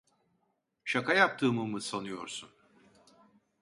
Şaka 0.83 1.13
yaptığımı 1.13 1.65
mı 1.67 1.81
sanıyorsun? 1.81 2.49